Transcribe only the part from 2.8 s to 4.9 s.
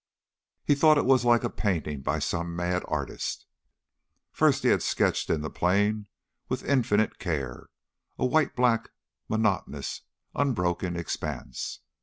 artist. First he had